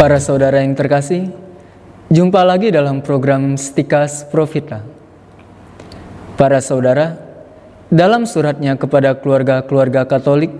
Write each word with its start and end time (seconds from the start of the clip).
Para 0.00 0.16
saudara 0.16 0.64
yang 0.64 0.72
terkasih, 0.72 1.28
jumpa 2.08 2.40
lagi 2.40 2.72
dalam 2.72 3.04
program 3.04 3.60
Stikas 3.60 4.24
Profita. 4.24 4.80
Para 6.40 6.56
saudara, 6.64 7.20
dalam 7.92 8.24
suratnya 8.24 8.80
kepada 8.80 9.12
keluarga-keluarga 9.20 10.08
Katolik, 10.08 10.56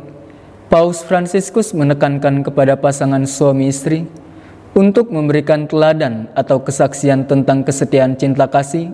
Paus 0.69 1.01
Fransiskus 1.01 1.73
menekankan 1.73 2.45
kepada 2.45 2.77
pasangan 2.77 3.25
suami 3.25 3.73
istri 3.73 4.05
untuk 4.77 5.09
memberikan 5.09 5.65
teladan 5.65 6.29
atau 6.37 6.61
kesaksian 6.61 7.25
tentang 7.25 7.65
kesetiaan 7.65 8.21
cinta 8.21 8.45
kasih 8.45 8.93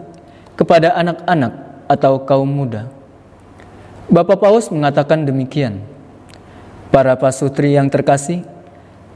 kepada 0.54 0.94
anak-anak 0.94 1.82
atau 1.90 2.22
kaum 2.22 2.46
muda. 2.46 2.86
Bapak 4.06 4.38
Paus 4.38 4.70
mengatakan 4.70 5.26
demikian. 5.26 5.82
Para 6.94 7.18
pasutri 7.18 7.74
yang 7.74 7.90
terkasih, 7.90 8.46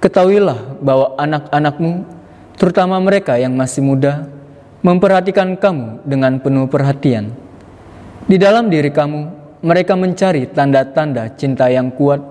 Ketahuilah 0.01 0.81
bahwa 0.81 1.13
anak-anakmu, 1.21 2.09
terutama 2.57 2.97
mereka 3.05 3.37
yang 3.37 3.53
masih 3.53 3.85
muda, 3.85 4.25
memperhatikan 4.81 5.61
kamu 5.61 6.01
dengan 6.09 6.41
penuh 6.41 6.65
perhatian. 6.73 7.37
Di 8.25 8.41
dalam 8.41 8.73
diri 8.73 8.89
kamu, 8.89 9.29
mereka 9.61 9.93
mencari 10.01 10.49
tanda-tanda 10.49 11.29
cinta 11.37 11.69
yang 11.69 11.93
kuat 11.93 12.25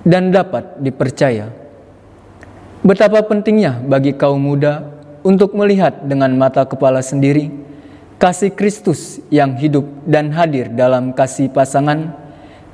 dan 0.00 0.32
dapat 0.32 0.80
dipercaya. 0.80 1.52
Betapa 2.80 3.20
pentingnya 3.20 3.84
bagi 3.84 4.16
kaum 4.16 4.40
muda 4.40 4.80
untuk 5.22 5.52
melihat 5.52 6.08
dengan 6.08 6.32
mata 6.34 6.64
kepala 6.64 7.04
sendiri 7.04 7.52
kasih 8.16 8.54
Kristus 8.54 9.20
yang 9.28 9.60
hidup 9.60 9.84
dan 10.08 10.32
hadir 10.32 10.72
dalam 10.72 11.12
kasih 11.12 11.52
pasangan 11.52 12.16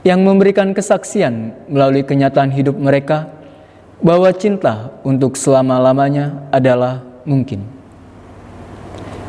yang 0.06 0.22
memberikan 0.22 0.70
kesaksian 0.70 1.50
melalui 1.66 2.06
kenyataan 2.06 2.54
hidup 2.54 2.78
mereka 2.78 3.37
bahwa 3.98 4.30
cinta 4.30 4.94
untuk 5.02 5.34
selama-lamanya 5.34 6.46
adalah 6.54 7.02
mungkin. 7.26 7.66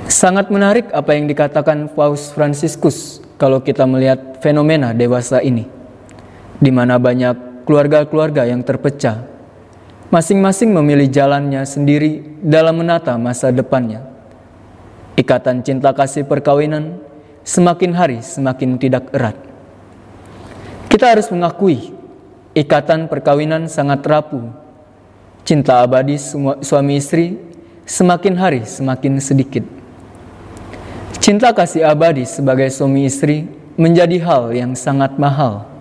Sangat 0.10 0.50
menarik 0.50 0.90
apa 0.90 1.14
yang 1.14 1.30
dikatakan 1.30 1.94
Paus 1.94 2.34
Fransiskus 2.34 3.22
kalau 3.38 3.62
kita 3.62 3.86
melihat 3.86 4.42
fenomena 4.42 4.94
dewasa 4.94 5.42
ini, 5.42 5.70
di 6.58 6.72
mana 6.74 6.98
banyak 6.98 7.66
keluarga-keluarga 7.66 8.50
yang 8.50 8.66
terpecah, 8.66 9.26
masing-masing 10.10 10.74
memilih 10.74 11.06
jalannya 11.10 11.62
sendiri 11.66 12.42
dalam 12.42 12.82
menata 12.82 13.14
masa 13.22 13.54
depannya. 13.54 14.06
Ikatan 15.14 15.62
cinta 15.62 15.94
kasih 15.94 16.26
perkawinan 16.26 16.98
semakin 17.46 17.92
hari 17.94 18.18
semakin 18.26 18.82
tidak 18.82 19.12
erat. 19.14 19.38
Kita 20.90 21.14
harus 21.14 21.30
mengakui 21.30 21.99
Ikatan 22.60 23.08
perkawinan 23.08 23.72
sangat 23.72 24.04
rapuh. 24.04 24.52
Cinta 25.48 25.80
abadi 25.80 26.20
suami 26.60 27.00
istri 27.00 27.40
semakin 27.88 28.36
hari 28.36 28.68
semakin 28.68 29.16
sedikit. 29.24 29.64
Cinta 31.24 31.56
kasih 31.56 31.88
abadi 31.88 32.28
sebagai 32.28 32.68
suami 32.68 33.08
istri 33.08 33.48
menjadi 33.80 34.20
hal 34.28 34.52
yang 34.52 34.76
sangat 34.76 35.16
mahal. 35.16 35.72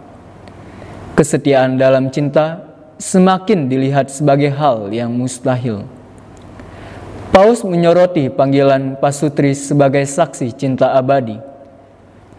Kesetiaan 1.18 1.82
dalam 1.82 2.14
cinta 2.14 2.62
semakin 3.02 3.66
dilihat 3.66 4.06
sebagai 4.14 4.54
hal 4.54 4.94
yang 4.94 5.10
mustahil. 5.10 5.82
Paus 7.34 7.66
menyoroti 7.66 8.30
panggilan 8.30 9.02
pasutri 9.02 9.50
sebagai 9.58 10.06
saksi 10.06 10.54
cinta 10.54 10.94
abadi. 10.94 11.42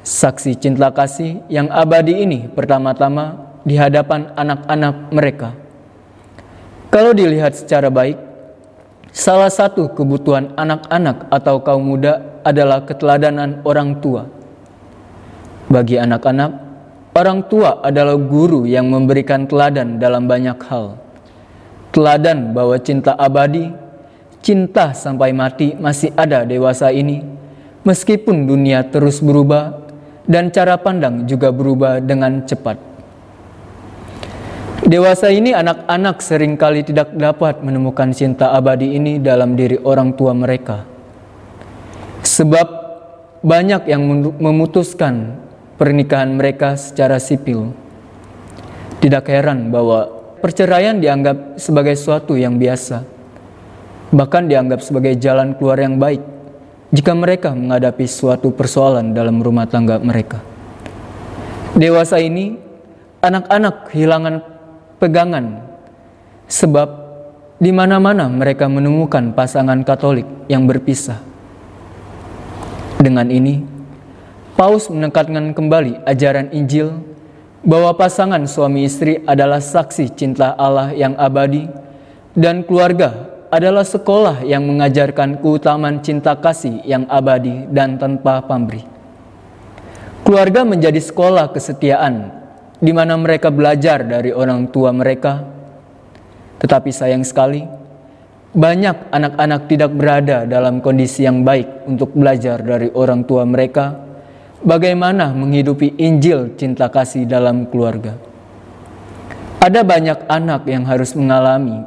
Saksi 0.08 0.56
cinta 0.56 0.88
kasih 0.96 1.44
yang 1.52 1.68
abadi 1.68 2.24
ini 2.24 2.48
pertama-tama 2.48 3.49
di 3.64 3.76
hadapan 3.76 4.32
anak-anak 4.36 4.96
mereka. 5.12 5.50
Kalau 6.90 7.14
dilihat 7.14 7.54
secara 7.54 7.94
baik, 7.94 8.18
salah 9.14 9.54
satu 9.54 9.94
kebutuhan 9.94 10.58
anak-anak 10.58 11.30
atau 11.30 11.62
kaum 11.62 11.86
muda 11.86 12.42
adalah 12.42 12.82
keteladanan 12.82 13.62
orang 13.62 14.02
tua. 14.02 14.26
Bagi 15.70 16.02
anak-anak, 16.02 16.52
orang 17.14 17.46
tua 17.46 17.86
adalah 17.86 18.18
guru 18.18 18.66
yang 18.66 18.90
memberikan 18.90 19.46
teladan 19.46 20.02
dalam 20.02 20.26
banyak 20.26 20.58
hal. 20.66 20.98
Teladan 21.94 22.58
bahwa 22.58 22.74
cinta 22.82 23.14
abadi, 23.14 23.70
cinta 24.42 24.98
sampai 24.98 25.30
mati 25.30 25.78
masih 25.78 26.10
ada 26.18 26.42
dewasa 26.42 26.90
ini, 26.90 27.22
meskipun 27.86 28.50
dunia 28.50 28.82
terus 28.90 29.22
berubah 29.22 29.78
dan 30.26 30.50
cara 30.50 30.78
pandang 30.82 31.30
juga 31.30 31.54
berubah 31.54 32.02
dengan 32.02 32.46
cepat. 32.50 32.89
Dewasa 34.90 35.30
ini 35.30 35.54
anak-anak 35.54 36.18
sering 36.18 36.58
kali 36.58 36.82
tidak 36.82 37.14
dapat 37.14 37.62
menemukan 37.62 38.10
cinta 38.10 38.58
abadi 38.58 38.98
ini 38.98 39.22
dalam 39.22 39.54
diri 39.54 39.78
orang 39.86 40.18
tua 40.18 40.34
mereka. 40.34 40.82
Sebab 42.26 42.68
banyak 43.46 43.86
yang 43.86 44.02
memutuskan 44.42 45.38
pernikahan 45.78 46.34
mereka 46.34 46.74
secara 46.74 47.22
sipil. 47.22 47.70
Tidak 48.98 49.22
heran 49.30 49.70
bahwa 49.70 50.10
perceraian 50.42 50.98
dianggap 50.98 51.62
sebagai 51.62 51.94
suatu 51.94 52.34
yang 52.34 52.58
biasa. 52.58 53.06
Bahkan 54.10 54.50
dianggap 54.50 54.82
sebagai 54.82 55.14
jalan 55.22 55.54
keluar 55.54 55.78
yang 55.78 56.02
baik 56.02 56.26
jika 56.90 57.14
mereka 57.14 57.54
menghadapi 57.54 58.10
suatu 58.10 58.50
persoalan 58.50 59.14
dalam 59.14 59.38
rumah 59.38 59.70
tangga 59.70 60.02
mereka. 60.02 60.42
Dewasa 61.78 62.18
ini, 62.18 62.58
anak-anak 63.22 63.94
kehilangan 63.94 64.59
pegangan 65.00 65.64
sebab 66.46 66.88
di 67.60 67.72
mana-mana 67.72 68.28
mereka 68.28 68.68
menemukan 68.72 69.36
pasangan 69.36 69.84
Katolik 69.84 70.28
yang 70.52 70.68
berpisah. 70.68 71.20
Dengan 73.00 73.32
ini, 73.32 73.64
Paus 74.60 74.92
menekankan 74.92 75.56
kembali 75.56 76.04
ajaran 76.04 76.52
Injil 76.52 77.00
bahwa 77.64 77.96
pasangan 77.96 78.44
suami 78.44 78.84
istri 78.88 79.24
adalah 79.24 79.64
saksi 79.64 80.12
cinta 80.16 80.52
Allah 80.56 80.92
yang 80.92 81.16
abadi 81.16 81.68
dan 82.36 82.64
keluarga 82.68 83.40
adalah 83.52 83.84
sekolah 83.88 84.44
yang 84.44 84.64
mengajarkan 84.68 85.40
keutamaan 85.42 86.00
cinta 86.04 86.36
kasih 86.38 86.84
yang 86.84 87.08
abadi 87.08 87.68
dan 87.72 87.96
tanpa 88.00 88.44
pamrih. 88.44 88.84
Keluarga 90.24 90.62
menjadi 90.62 91.02
sekolah 91.02 91.50
kesetiaan 91.50 92.39
di 92.80 92.96
mana 92.96 93.20
mereka 93.20 93.52
belajar 93.52 94.08
dari 94.08 94.32
orang 94.32 94.72
tua 94.72 94.96
mereka. 94.96 95.44
Tetapi 96.60 96.90
sayang 96.92 97.24
sekali, 97.28 97.64
banyak 98.50 99.14
anak-anak 99.14 99.70
tidak 99.70 99.92
berada 99.94 100.48
dalam 100.48 100.82
kondisi 100.82 101.28
yang 101.28 101.46
baik 101.46 101.86
untuk 101.86 102.18
belajar 102.18 102.64
dari 102.66 102.90
orang 102.98 103.22
tua 103.28 103.46
mereka 103.46 103.94
bagaimana 104.66 105.32
menghidupi 105.38 106.02
Injil 106.02 106.58
cinta 106.58 106.90
kasih 106.90 107.30
dalam 107.30 107.70
keluarga. 107.70 108.18
Ada 109.60 109.86
banyak 109.86 110.26
anak 110.32 110.66
yang 110.66 110.88
harus 110.88 111.14
mengalami 111.14 111.84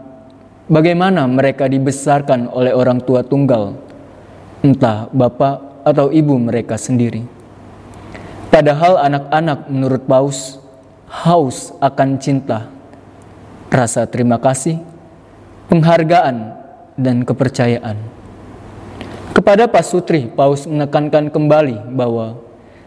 bagaimana 0.70 1.26
mereka 1.26 1.66
dibesarkan 1.66 2.46
oleh 2.52 2.70
orang 2.70 3.02
tua 3.02 3.26
tunggal, 3.26 3.74
entah 4.62 5.10
bapak 5.10 5.82
atau 5.82 6.14
ibu 6.14 6.38
mereka 6.38 6.78
sendiri. 6.78 7.26
Padahal 8.54 9.00
anak-anak 9.00 9.66
menurut 9.72 10.04
Paus 10.06 10.61
haus 11.12 11.76
akan 11.76 12.16
cinta, 12.16 12.72
rasa 13.68 14.08
terima 14.08 14.40
kasih, 14.40 14.80
penghargaan, 15.68 16.56
dan 16.96 17.20
kepercayaan. 17.28 18.00
Kepada 19.36 19.68
Pak 19.68 19.84
Sutri, 19.84 20.28
Paus 20.28 20.64
menekankan 20.64 21.28
kembali 21.28 21.92
bahwa 21.92 22.40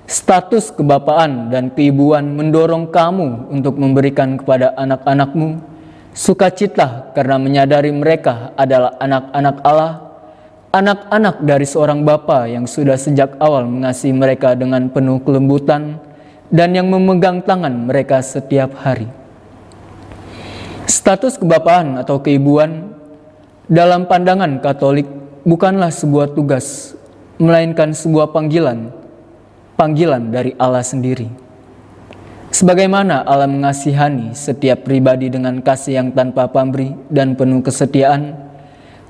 status 0.05 0.69
kebapaan 0.73 1.49
dan 1.49 1.73
keibuan 1.73 2.33
mendorong 2.37 2.89
kamu 2.89 3.49
untuk 3.49 3.77
memberikan 3.81 4.37
kepada 4.37 4.73
anak-anakmu 4.77 5.61
sukacita 6.13 7.11
karena 7.17 7.41
menyadari 7.41 7.89
mereka 7.89 8.53
adalah 8.53 8.93
anak-anak 9.01 9.55
Allah, 9.65 9.93
anak-anak 10.69 11.35
dari 11.41 11.65
seorang 11.65 12.05
bapa 12.05 12.45
yang 12.45 12.69
sudah 12.69 12.95
sejak 12.95 13.41
awal 13.41 13.65
mengasihi 13.65 14.13
mereka 14.13 14.53
dengan 14.53 14.85
penuh 14.93 15.17
kelembutan, 15.25 15.97
dan 16.53 16.77
yang 16.77 16.89
memegang 16.89 17.41
tangan 17.41 17.89
mereka 17.89 18.21
setiap 18.21 18.77
hari. 18.81 19.09
Status 20.85 21.41
kebapaan 21.41 21.97
atau 21.97 22.21
keibuan 22.21 22.93
dalam 23.65 24.05
pandangan 24.05 24.61
Katolik 24.61 25.09
bukanlah 25.41 25.89
sebuah 25.89 26.37
tugas, 26.37 26.93
melainkan 27.41 27.93
sebuah 27.93 28.29
panggilan, 28.29 28.93
panggilan 29.73 30.29
dari 30.29 30.53
Allah 30.61 30.85
sendiri. 30.85 31.29
Sebagaimana 32.53 33.27
Allah 33.27 33.51
mengasihani 33.51 34.31
setiap 34.31 34.87
pribadi 34.87 35.27
dengan 35.27 35.59
kasih 35.59 35.99
yang 35.99 36.09
tanpa 36.15 36.47
pamrih 36.47 36.95
dan 37.11 37.35
penuh 37.35 37.59
kesetiaan, 37.59 38.31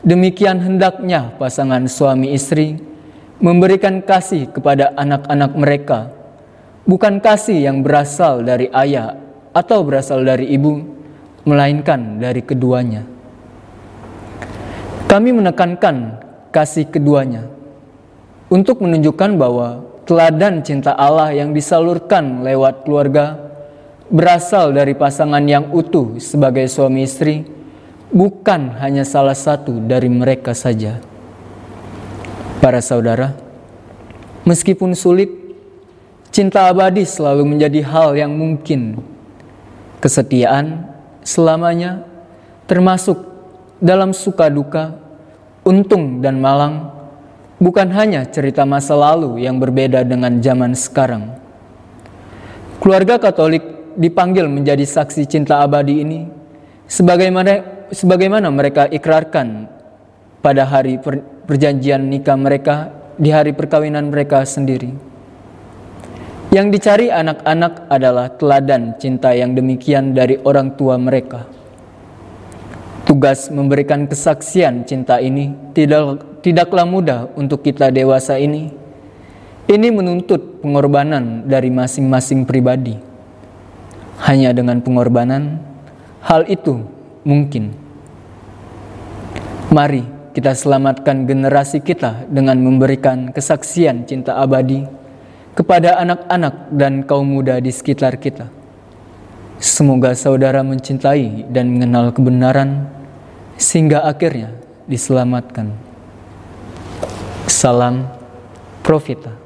demikian 0.01 0.63
hendaknya 0.63 1.35
pasangan 1.37 1.85
suami 1.85 2.33
istri 2.33 2.79
memberikan 3.37 4.01
kasih 4.01 4.49
kepada 4.49 4.95
anak-anak 4.97 5.51
mereka 5.53 6.09
bukan 6.85 7.19
kasih 7.19 7.65
yang 7.65 7.81
berasal 7.81 8.45
dari 8.45 8.69
ayah 8.71 9.17
atau 9.51 9.81
berasal 9.81 10.21
dari 10.21 10.53
ibu, 10.53 10.81
melainkan 11.45 12.21
dari 12.21 12.41
keduanya. 12.41 13.05
Kami 15.05 15.29
menekankan 15.33 16.21
kasih 16.49 16.89
keduanya 16.89 17.45
untuk 18.49 18.81
menunjukkan 18.81 19.37
bahwa 19.37 19.85
teladan 20.05 20.61
cinta 20.61 20.93
Allah 20.93 21.33
yang 21.33 21.53
disalurkan 21.53 22.45
lewat 22.45 22.85
keluarga 22.85 23.45
berasal 24.09 24.69
dari 24.73 24.93
pasangan 24.93 25.41
yang 25.45 25.73
utuh 25.73 26.21
sebagai 26.21 26.69
suami 26.69 27.05
istri, 27.05 27.45
bukan 28.13 28.77
hanya 28.81 29.01
salah 29.01 29.37
satu 29.37 29.81
dari 29.81 30.09
mereka 30.09 30.53
saja. 30.53 31.01
Para 32.61 32.81
saudara, 32.81 33.33
meskipun 34.45 34.93
sulit, 34.97 35.44
cinta 36.35 36.67
abadi 36.67 37.07
selalu 37.07 37.47
menjadi 37.47 37.79
hal 37.87 38.11
yang 38.19 38.35
mungkin. 38.35 38.99
Kesetiaan 40.03 40.83
selamanya, 41.23 42.03
termasuk 42.67 43.15
dalam 43.79 44.11
suka 44.11 44.51
duka, 44.51 44.99
untung 45.63 46.19
dan 46.19 46.43
malang, 46.43 46.91
bukan 47.55 47.87
hanya 47.95 48.27
cerita 48.27 48.67
masa 48.67 48.99
lalu 48.99 49.47
yang 49.47 49.63
berbeda 49.63 50.03
dengan 50.03 50.43
zaman 50.43 50.75
sekarang. 50.75 51.39
Keluarga 52.83 53.15
Katolik 53.15 53.95
dipanggil 53.95 54.51
menjadi 54.51 54.83
saksi 54.83 55.23
cinta 55.31 55.63
abadi 55.63 56.03
ini 56.03 56.27
sebagaimana 56.83 57.87
sebagaimana 57.95 58.51
mereka 58.51 58.91
ikrarkan 58.91 59.71
pada 60.43 60.67
hari 60.67 60.99
per, 60.99 61.23
perjanjian 61.47 62.11
nikah 62.11 62.35
mereka 62.35 62.91
di 63.15 63.31
hari 63.31 63.55
perkawinan 63.55 64.11
mereka 64.11 64.43
sendiri. 64.43 65.14
Yang 66.55 66.79
dicari 66.79 67.11
anak-anak 67.11 67.91
adalah 67.91 68.31
teladan 68.31 68.95
cinta 68.95 69.35
yang 69.35 69.51
demikian 69.59 70.15
dari 70.15 70.39
orang 70.39 70.71
tua 70.79 70.95
mereka. 70.95 71.43
Tugas 73.03 73.51
memberikan 73.51 74.07
kesaksian 74.07 74.87
cinta 74.87 75.19
ini 75.19 75.51
tidak, 75.75 76.23
tidaklah 76.39 76.87
mudah 76.87 77.27
untuk 77.35 77.59
kita 77.59 77.91
dewasa 77.91 78.39
ini. 78.39 78.71
Ini 79.67 79.87
menuntut 79.91 80.63
pengorbanan 80.63 81.43
dari 81.43 81.67
masing-masing 81.67 82.47
pribadi. 82.47 82.95
Hanya 84.23 84.55
dengan 84.55 84.79
pengorbanan, 84.79 85.59
hal 86.23 86.47
itu 86.47 86.87
mungkin. 87.27 87.75
Mari 89.75 90.07
kita 90.31 90.55
selamatkan 90.55 91.27
generasi 91.27 91.83
kita 91.83 92.23
dengan 92.31 92.63
memberikan 92.63 93.35
kesaksian 93.35 94.07
cinta 94.07 94.39
abadi 94.39 95.03
kepada 95.55 95.95
anak-anak 96.03 96.69
dan 96.75 97.07
kaum 97.07 97.31
muda 97.31 97.57
di 97.63 97.71
sekitar 97.71 98.19
kita. 98.19 98.51
Semoga 99.55 100.11
saudara 100.11 100.59
mencintai 100.61 101.47
dan 101.47 101.71
mengenal 101.71 102.11
kebenaran 102.11 102.91
sehingga 103.55 104.03
akhirnya 104.03 104.51
diselamatkan. 104.83 105.71
Salam 107.47 108.11
Profita. 108.83 109.44